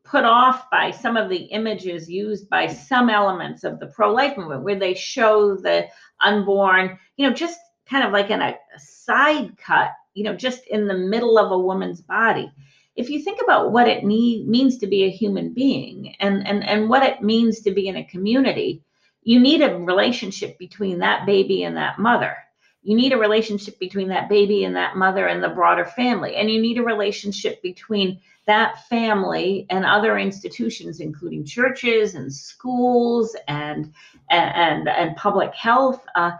[0.03, 4.63] put off by some of the images used by some elements of the pro-life movement
[4.63, 5.87] where they show the
[6.23, 10.67] unborn you know just kind of like in a, a side cut you know just
[10.67, 12.51] in the middle of a woman's body
[12.95, 16.63] if you think about what it need, means to be a human being and, and,
[16.63, 18.83] and what it means to be in a community,
[19.23, 22.37] you need a relationship between that baby and that mother.
[22.83, 26.35] You need a relationship between that baby and that mother and the broader family.
[26.35, 33.35] And you need a relationship between that family and other institutions, including churches and schools
[33.47, 33.93] and
[34.29, 36.31] and and, public health, uh,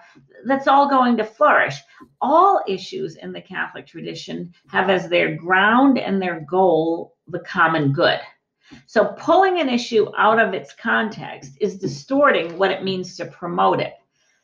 [0.46, 1.76] that's all going to flourish.
[2.22, 7.94] All issues in the Catholic tradition have as their ground and their goal the common
[7.94, 8.20] good.
[8.86, 13.80] So pulling an issue out of its context is distorting what it means to promote
[13.80, 13.94] it.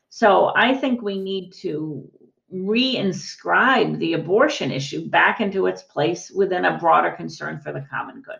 [0.10, 2.10] So I think we need to
[2.54, 8.22] reinscribe the abortion issue back into its place within a broader concern for the common
[8.22, 8.40] good.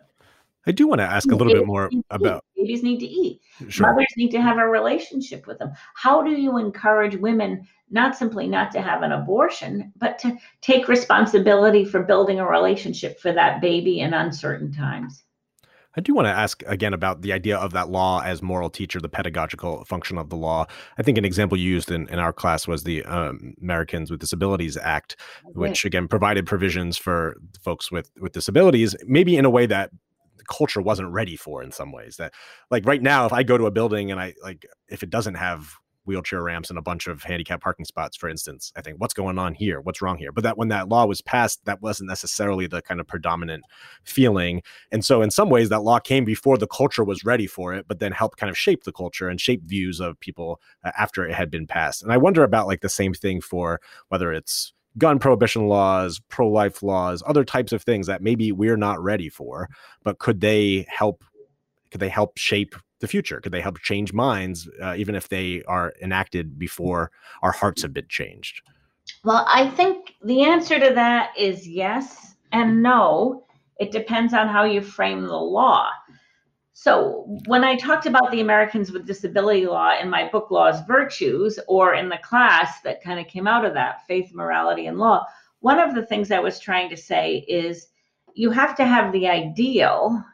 [0.66, 3.40] I do want to ask a little bit more about babies need to eat.
[3.68, 3.86] Sure.
[3.86, 5.72] Mothers need to have a relationship with them.
[5.94, 10.86] How do you encourage women not simply not to have an abortion, but to take
[10.86, 15.24] responsibility for building a relationship for that baby in uncertain times?
[15.96, 19.00] I do want to ask again about the idea of that law as moral teacher,
[19.00, 20.66] the pedagogical function of the law.
[20.98, 24.76] I think an example used in, in our class was the um, Americans with Disabilities
[24.76, 25.16] Act,
[25.54, 29.90] which again provided provisions for folks with, with disabilities, maybe in a way that
[30.48, 32.16] culture wasn't ready for in some ways.
[32.16, 32.34] That
[32.70, 35.34] like right now, if I go to a building and I like if it doesn't
[35.34, 35.74] have
[36.10, 38.72] wheelchair ramps and a bunch of handicap parking spots, for instance.
[38.74, 39.80] I think what's going on here?
[39.80, 40.32] What's wrong here?
[40.32, 43.64] But that when that law was passed, that wasn't necessarily the kind of predominant
[44.02, 44.62] feeling.
[44.90, 47.86] And so, in some ways, that law came before the culture was ready for it,
[47.86, 51.24] but then helped kind of shape the culture and shape views of people uh, after
[51.24, 52.02] it had been passed.
[52.02, 56.48] And I wonder about like the same thing for whether it's gun prohibition laws, pro
[56.48, 59.68] life laws, other types of things that maybe we're not ready for,
[60.02, 61.24] but could they help?
[61.90, 63.40] Could they help shape the future?
[63.40, 67.10] Could they help change minds, uh, even if they are enacted before
[67.42, 68.62] our hearts have been changed?
[69.24, 73.44] Well, I think the answer to that is yes and no.
[73.78, 75.88] It depends on how you frame the law.
[76.72, 81.58] So, when I talked about the Americans with Disability Law in my book, Law's Virtues,
[81.68, 85.26] or in the class that kind of came out of that, Faith, Morality, and Law,
[85.60, 87.88] one of the things I was trying to say is
[88.34, 90.24] you have to have the ideal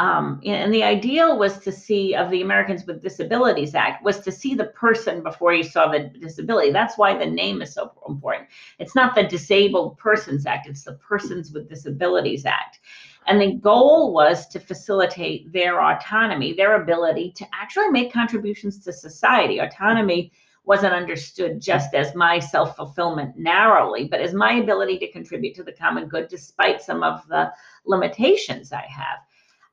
[0.00, 4.32] um, and the ideal was to see of the Americans with Disabilities Act was to
[4.32, 6.72] see the person before you saw the disability.
[6.72, 8.48] That's why the name is so important.
[8.78, 12.80] It's not the Disabled Persons Act; it's the Persons with Disabilities Act.
[13.26, 18.94] And the goal was to facilitate their autonomy, their ability to actually make contributions to
[18.94, 19.58] society.
[19.58, 20.32] Autonomy
[20.64, 25.62] wasn't understood just as my self fulfillment narrowly, but as my ability to contribute to
[25.62, 27.52] the common good despite some of the
[27.84, 29.18] limitations I have.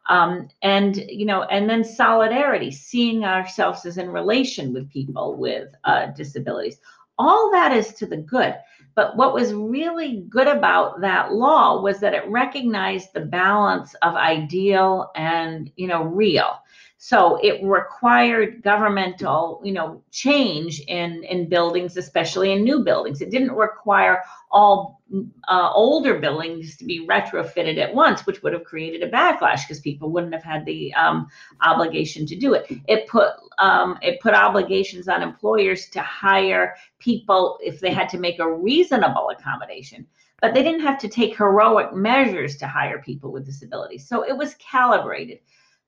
[0.09, 5.73] Um, and you know and then solidarity seeing ourselves as in relation with people with
[5.83, 6.79] uh, disabilities.
[7.19, 8.55] All that is to the good.
[8.95, 14.15] But what was really good about that law was that it recognized the balance of
[14.15, 16.59] ideal and you know real
[16.99, 23.21] so it required governmental, you know, change in in buildings, especially in new buildings.
[23.21, 24.99] It didn't require all
[25.47, 29.79] uh, older buildings to be retrofitted at once, which would have created a backlash because
[29.79, 31.27] people wouldn't have had the um,
[31.61, 32.65] obligation to do it.
[32.87, 33.29] It put
[33.59, 38.51] um, it put obligations on employers to hire people if they had to make a
[38.51, 40.07] reasonable accommodation
[40.39, 44.07] but they didn't have to take heroic measures to hire people with disabilities.
[44.07, 45.39] So it was calibrated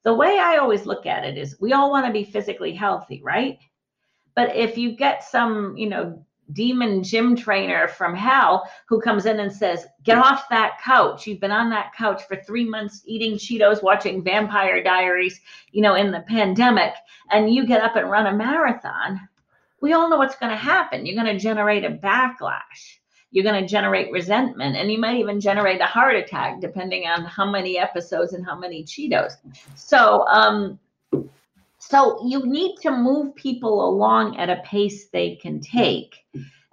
[0.04, 3.22] the way I always look at it is we all want to be physically healthy,
[3.24, 3.60] right?
[4.36, 9.40] But if you get some, you know, demon gym trainer from hell who comes in
[9.40, 11.28] and says, Get off that couch.
[11.28, 15.40] You've been on that couch for three months eating Cheetos, watching Vampire Diaries,
[15.72, 16.94] you know, in the pandemic,
[17.32, 19.20] and you get up and run a marathon.
[19.82, 21.06] We all know what's going to happen.
[21.06, 22.99] You're going to generate a backlash
[23.32, 27.24] you're going to generate resentment and you might even generate a heart attack depending on
[27.26, 29.34] how many episodes and how many cheetos.
[29.76, 30.80] So um
[31.78, 36.16] so you need to move people along at a pace they can take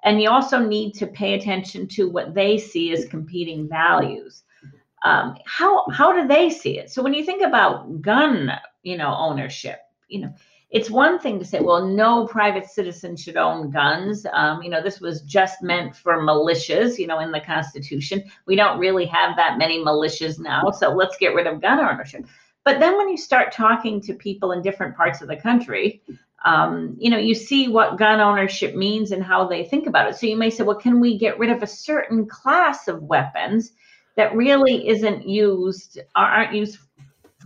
[0.05, 4.45] and you also need to pay attention to what they see as competing values.
[5.05, 6.91] Um, how how do they see it?
[6.91, 8.51] So when you think about gun
[8.83, 10.35] you know ownership you know
[10.77, 14.27] it's one thing to say, well, no private citizen should own guns.
[14.31, 18.23] Um, you know, this was just meant for militias, you know, in the Constitution.
[18.45, 22.27] We don't really have that many militias now, so let's get rid of gun ownership.
[22.63, 26.03] But then when you start talking to people in different parts of the country,
[26.45, 30.17] um, you know, you see what gun ownership means and how they think about it.
[30.17, 33.73] So you may say, well, can we get rid of a certain class of weapons
[34.17, 36.79] that really isn't used, aren't used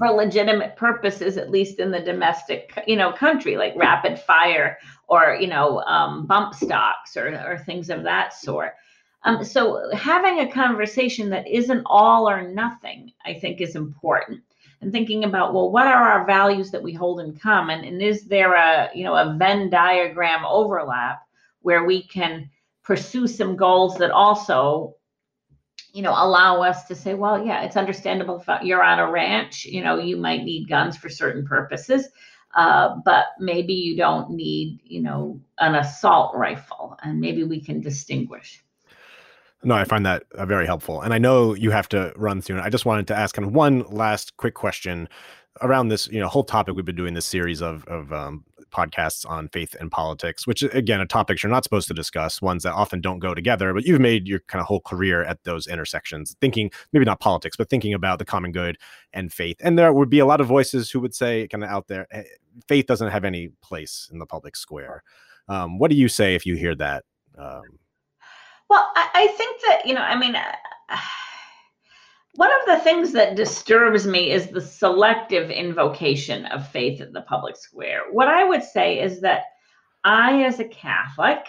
[0.00, 4.78] for legitimate purposes, at least in the domestic, you know, country, like rapid fire
[5.08, 8.72] or you know, um, bump stocks or, or things of that sort.
[9.24, 14.40] Um, so having a conversation that isn't all or nothing, I think, is important.
[14.80, 18.24] And thinking about well, what are our values that we hold in common, and is
[18.24, 21.20] there a you know a Venn diagram overlap
[21.60, 22.48] where we can
[22.82, 24.96] pursue some goals that also
[25.92, 29.64] you know, allow us to say, well, yeah, it's understandable if you're on a ranch,
[29.64, 32.08] you know, you might need guns for certain purposes,
[32.54, 37.80] uh, but maybe you don't need, you know, an assault rifle, and maybe we can
[37.80, 38.62] distinguish.
[39.62, 41.02] No, I find that uh, very helpful.
[41.02, 42.58] And I know you have to run soon.
[42.58, 45.08] I just wanted to ask kind of one last quick question
[45.60, 49.28] around this, you know, whole topic we've been doing this series of of um, podcasts
[49.28, 52.72] on faith and politics, which again, a topics you're not supposed to discuss, ones that
[52.72, 56.36] often don't go together, but you've made your kind of whole career at those intersections,
[56.40, 58.78] thinking maybe not politics, but thinking about the common good
[59.12, 59.56] and faith.
[59.60, 62.06] And there would be a lot of voices who would say, kind of out there,
[62.68, 65.02] faith doesn't have any place in the public square.
[65.48, 67.04] Um, what do you say if you hear that?
[67.36, 67.62] Um,
[68.68, 70.96] well, I, I, think that, you know, I mean, uh,
[72.34, 77.22] one of the things that disturbs me is the selective invocation of faith in the
[77.22, 78.02] public square.
[78.12, 79.42] What I would say is that
[80.04, 81.46] I, as a Catholic,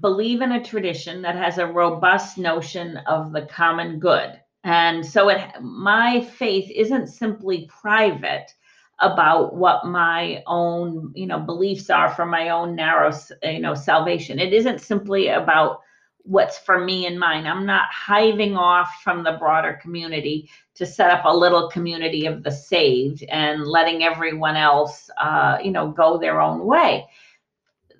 [0.00, 4.40] believe in a tradition that has a robust notion of the common good.
[4.64, 8.52] And so it my faith isn't simply private
[9.00, 13.10] about what my own, you know, beliefs are for my own narrow,
[13.42, 14.38] you know, salvation.
[14.38, 15.80] It isn't simply about
[16.24, 17.46] what's for me and mine.
[17.46, 22.42] I'm not hiving off from the broader community to set up a little community of
[22.42, 27.06] the saved and letting everyone else, uh, you know, go their own way.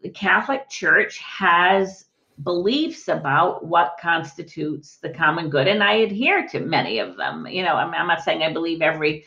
[0.02, 2.06] The Catholic Church has
[2.42, 7.46] beliefs about what constitutes the common good, and I adhere to many of them.
[7.46, 9.26] You know, I'm, I'm not saying I believe every.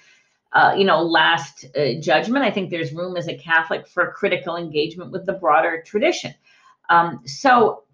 [0.56, 2.46] Uh, you know, last uh, judgment.
[2.46, 6.32] I think there's room as a Catholic for critical engagement with the broader tradition.
[6.92, 7.86] Um, so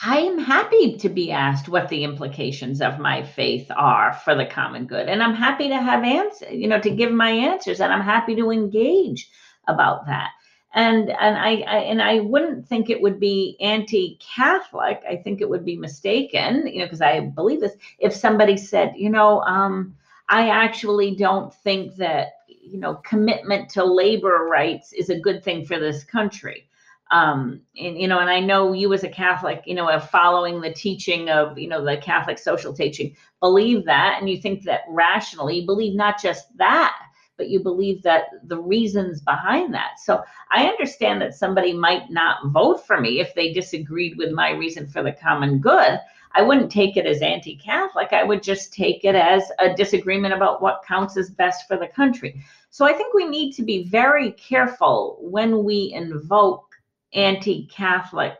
[0.00, 4.86] I'm happy to be asked what the implications of my faith are for the common
[4.86, 5.08] good.
[5.08, 8.36] And I'm happy to have answers, you know, to give my answers and I'm happy
[8.36, 9.28] to engage
[9.66, 10.30] about that.
[10.74, 15.02] And and I, I and I wouldn't think it would be anti-Catholic.
[15.08, 17.72] I think it would be mistaken, you know, because I believe this.
[17.98, 19.96] If somebody said, you know, um,
[20.28, 25.64] I actually don't think that you know commitment to labor rights is a good thing
[25.64, 26.68] for this country
[27.10, 30.72] um, and you know and i know you as a catholic you know following the
[30.72, 35.60] teaching of you know the catholic social teaching believe that and you think that rationally
[35.60, 36.96] you believe not just that
[37.36, 42.46] but you believe that the reasons behind that so i understand that somebody might not
[42.48, 45.98] vote for me if they disagreed with my reason for the common good
[46.32, 48.12] I wouldn't take it as anti Catholic.
[48.12, 51.88] I would just take it as a disagreement about what counts as best for the
[51.88, 52.40] country.
[52.70, 56.67] So I think we need to be very careful when we invoke
[57.12, 58.36] anti Catholic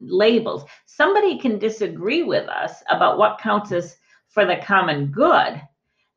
[0.00, 0.64] labels.
[0.86, 3.96] Somebody can disagree with us about what counts as
[4.28, 5.60] for the common good.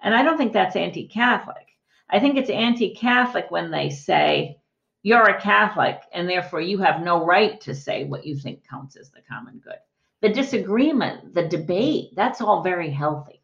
[0.01, 1.67] And I don't think that's anti Catholic.
[2.09, 4.57] I think it's anti Catholic when they say,
[5.03, 8.95] you're a Catholic, and therefore you have no right to say what you think counts
[8.95, 9.79] as the common good
[10.21, 13.40] the disagreement, the debate, that's all very healthy.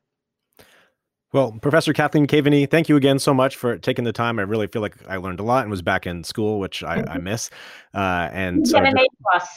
[1.34, 4.39] Well, Professor Cathleen Kaveny, thank you again so much for taking the time.
[4.39, 7.03] I really feel like I learned a lot and was back in school, which I,
[7.07, 7.49] I miss.
[7.93, 9.47] Uh, and so an A plus.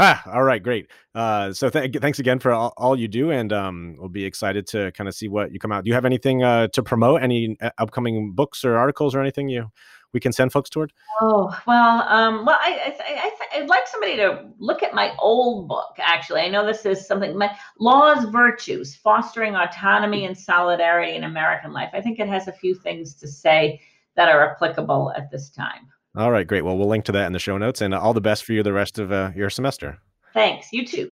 [0.00, 0.86] Ah, all right, great.
[1.14, 4.64] Uh, so th- thanks again for all, all, you do, and um, we'll be excited
[4.68, 5.82] to kind of see what you come out.
[5.82, 7.20] Do you have anything uh, to promote?
[7.20, 9.66] Any uh, upcoming books or articles or anything you
[10.12, 10.92] we can send folks toward?
[11.20, 15.68] Oh well, um, well, I, I, I, would like somebody to look at my old
[15.68, 15.96] book.
[15.98, 17.36] Actually, I know this is something.
[17.36, 21.90] My laws, virtues, fostering autonomy and solidarity in American life.
[21.92, 23.80] I think it has a few things to say
[24.16, 25.88] that are applicable at this time.
[26.16, 26.64] All right, great.
[26.64, 28.62] Well, we'll link to that in the show notes, and all the best for you
[28.62, 29.98] the rest of uh, your semester.
[30.32, 30.72] Thanks.
[30.72, 31.10] You too.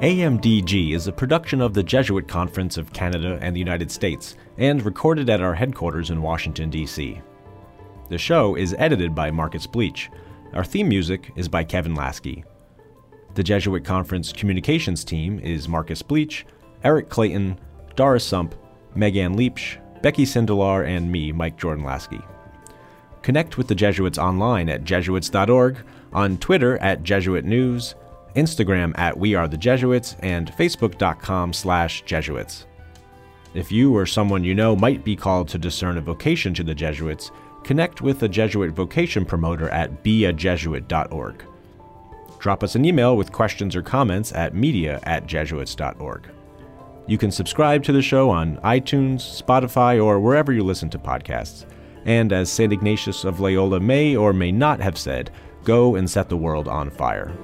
[0.00, 4.82] AMDG is a production of the Jesuit Conference of Canada and the United States and
[4.82, 7.20] recorded at our headquarters in Washington, D.C.
[8.08, 10.08] The show is edited by Marcus Bleech.
[10.54, 12.44] Our theme music is by Kevin Laskey.
[13.34, 16.44] The Jesuit Conference communications team is Marcus Bleech,
[16.82, 17.60] Eric Clayton,
[17.94, 18.54] Doris Sump,
[18.94, 22.24] Megan Leach, Becky Sindelar, and me, Mike Jordan Laskey.
[23.20, 25.76] Connect with the Jesuits online at jesuits.org,
[26.14, 27.94] on Twitter at Jesuit News,
[28.34, 32.66] Instagram at We Are the Jesuits, and Facebook.com slash Jesuits.
[33.54, 36.74] If you or someone you know might be called to discern a vocation to the
[36.74, 37.30] Jesuits,
[37.64, 41.44] connect with a Jesuit vocation promoter at beajesuit.org.
[42.38, 46.28] Drop us an email with questions or comments at media at jesuits.org.
[47.06, 51.64] You can subscribe to the show on iTunes, Spotify, or wherever you listen to podcasts.
[52.04, 52.72] And as St.
[52.72, 55.30] Ignatius of Loyola may or may not have said,
[55.64, 57.36] go and set the world on fire.